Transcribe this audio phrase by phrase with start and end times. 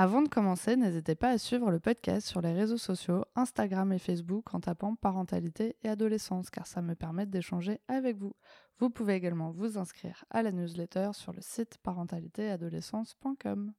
[0.00, 3.98] Avant de commencer, n'hésitez pas à suivre le podcast sur les réseaux sociaux, Instagram et
[3.98, 8.36] Facebook en tapant parentalité et adolescence car ça me permet d'échanger avec vous.
[8.78, 13.72] Vous pouvez également vous inscrire à la newsletter sur le site parentalitéadolescence.com.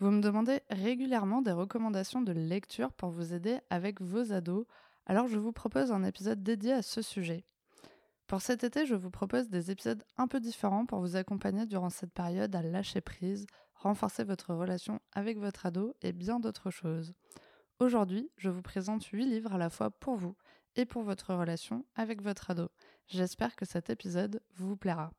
[0.00, 4.66] Vous me demandez régulièrement des recommandations de lecture pour vous aider avec vos ados,
[5.06, 7.44] alors je vous propose un épisode dédié à ce sujet.
[8.26, 11.90] Pour cet été, je vous propose des épisodes un peu différents pour vous accompagner durant
[11.90, 13.46] cette période à lâcher prise,
[13.86, 17.14] renforcer votre relation avec votre ado et bien d'autres choses.
[17.78, 20.36] Aujourd'hui, je vous présente 8 livres à la fois pour vous
[20.74, 22.68] et pour votre relation avec votre ado.
[23.06, 25.12] J'espère que cet épisode vous plaira.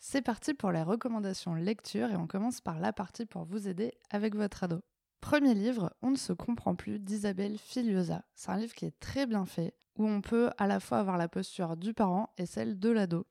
[0.00, 3.94] C'est parti pour les recommandations lecture et on commence par la partie pour vous aider
[4.10, 4.82] avec votre ado.
[5.22, 8.22] Premier livre, On ne se comprend plus d'Isabelle Filiosa.
[8.34, 11.16] C'est un livre qui est très bien fait, où on peut à la fois avoir
[11.16, 13.26] la posture du parent et celle de l'ado.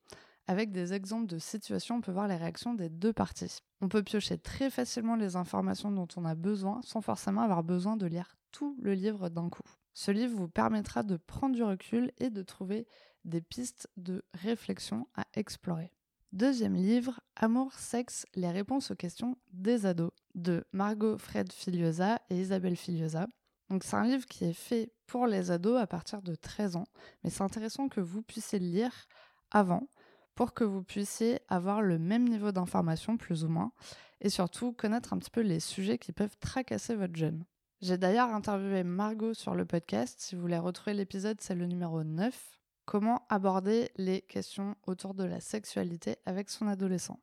[0.48, 3.60] Avec des exemples de situations, on peut voir les réactions des deux parties.
[3.80, 7.96] On peut piocher très facilement les informations dont on a besoin sans forcément avoir besoin
[7.96, 9.64] de lire tout le livre d'un coup.
[9.94, 12.88] Ce livre vous permettra de prendre du recul et de trouver
[13.24, 15.94] des pistes de réflexion à explorer.
[16.34, 22.42] Deuxième livre, Amour, sexe, les réponses aux questions des ados, de Margot Fred Filiosa et
[22.42, 23.28] Isabelle Filiosa.
[23.82, 26.88] C'est un livre qui est fait pour les ados à partir de 13 ans,
[27.24, 29.08] mais c'est intéressant que vous puissiez le lire
[29.52, 29.88] avant
[30.36, 33.72] pour que vous puissiez avoir le même niveau d'information, plus ou moins,
[34.22, 37.46] et surtout connaître un petit peu les sujets qui peuvent tracasser votre jeune.
[37.82, 40.20] J'ai d'ailleurs interviewé Margot sur le podcast.
[40.20, 42.60] Si vous voulez retrouver l'épisode, c'est le numéro 9.
[42.86, 47.20] Comment aborder les questions autour de la sexualité avec son adolescent.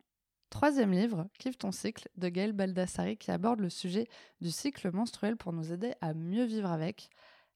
[0.50, 4.08] Troisième livre, Kiffe ton cycle, de Gaël Baldassari, qui aborde le sujet
[4.40, 7.08] du cycle menstruel pour nous aider à mieux vivre avec.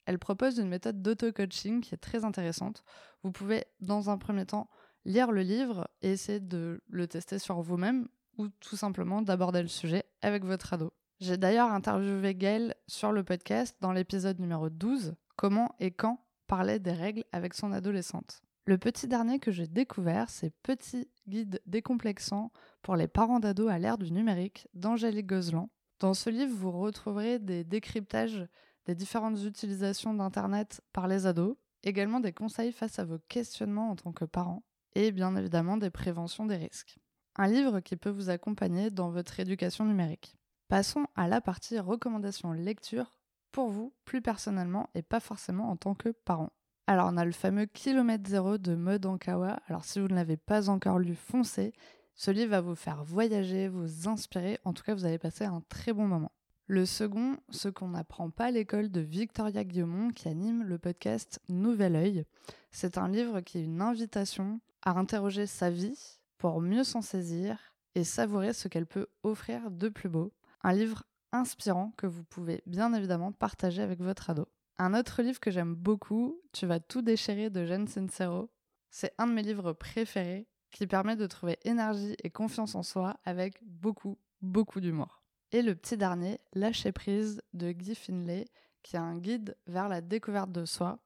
[0.07, 2.85] Elle propose une méthode d'auto-coaching qui est très intéressante.
[3.23, 4.71] Vous pouvez, dans un premier temps,
[5.05, 9.69] lire le livre et essayer de le tester sur vous-même ou tout simplement d'aborder le
[9.69, 10.93] sujet avec votre ado.
[11.21, 16.79] J'ai d'ailleurs interviewé Gaël sur le podcast dans l'épisode numéro 12, Comment et quand parler
[16.79, 18.43] des règles avec son adolescente.
[18.67, 22.51] Le petit dernier que j'ai découvert, c'est Petit guide décomplexant
[22.83, 25.71] pour les parents d'ados à l'ère du numérique d'Angélique Gozlan.
[26.01, 28.47] Dans ce livre, vous retrouverez des décryptages
[28.87, 33.97] des différentes utilisations d'Internet par les ados, également des conseils face à vos questionnements en
[33.97, 34.63] tant que parents,
[34.95, 36.99] et bien évidemment des préventions des risques.
[37.37, 40.37] Un livre qui peut vous accompagner dans votre éducation numérique.
[40.69, 43.19] Passons à la partie recommandations lecture
[43.53, 46.53] pour vous plus personnellement et pas forcément en tant que parent.
[46.87, 49.61] Alors on a le fameux Kilomètre Zéro de Mode Ankawa.
[49.69, 51.73] Alors si vous ne l'avez pas encore lu, foncez.
[52.15, 54.59] Ce livre va vous faire voyager, vous inspirer.
[54.65, 56.31] En tout cas, vous allez passer un très bon moment.
[56.67, 61.41] Le second, ce qu'on n'apprend pas à l'école de Victoria Guillaumont qui anime le podcast
[61.49, 62.25] Nouvel Oeil.
[62.71, 65.99] C'est un livre qui est une invitation à interroger sa vie
[66.39, 70.33] pour mieux s'en saisir et savourer ce qu'elle peut offrir de plus beau.
[70.63, 74.47] Un livre inspirant que vous pouvez bien évidemment partager avec votre ado.
[74.79, 78.51] Un autre livre que j'aime beaucoup, Tu vas tout déchirer de Jeanne Sincero.
[78.91, 83.17] C'est un de mes livres préférés qui permet de trouver énergie et confiance en soi
[83.25, 85.23] avec beaucoup, beaucoup d'humour.
[85.53, 88.47] Et le petit dernier, Lâcher prise de Guy Finlay,
[88.83, 90.99] qui est un guide vers la découverte de soi.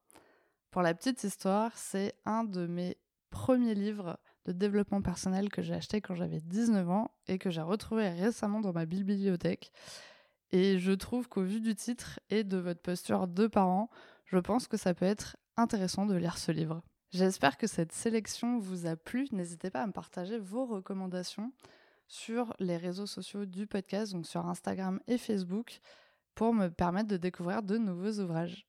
[0.71, 2.97] Pour la petite histoire, c'est un de mes
[3.29, 7.61] premier livre de développement personnel que j'ai acheté quand j'avais 19 ans et que j'ai
[7.61, 9.71] retrouvé récemment dans ma bibliothèque.
[10.51, 13.89] Et je trouve qu'au vu du titre et de votre posture de parent,
[14.25, 16.81] je pense que ça peut être intéressant de lire ce livre.
[17.11, 19.27] J'espère que cette sélection vous a plu.
[19.31, 21.51] N'hésitez pas à me partager vos recommandations
[22.07, 25.79] sur les réseaux sociaux du podcast, donc sur Instagram et Facebook,
[26.35, 28.68] pour me permettre de découvrir de nouveaux ouvrages.